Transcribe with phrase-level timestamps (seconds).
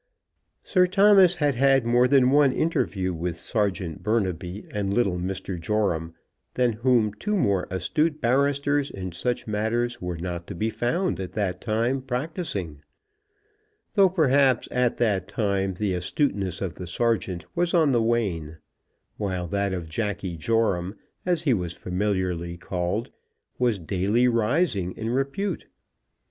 [0.63, 5.59] Sir Thomas had had more than one interview with Serjeant Burnaby and little Mr.
[5.61, 6.15] Joram,
[6.55, 11.33] than whom two more astute barristers in such matters were not to be found at
[11.33, 12.81] that time practising,
[13.93, 18.57] though perhaps at that time the astuteness of the Serjeant was on the wane;
[19.17, 20.95] while that of Jacky Joram,
[21.27, 23.11] as he was familiarly called,
[23.59, 25.67] was daily rising in repute.